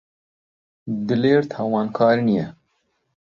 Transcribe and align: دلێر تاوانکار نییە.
دلێر 1.07 1.41
تاوانکار 1.51 2.17
نییە. 2.27 2.47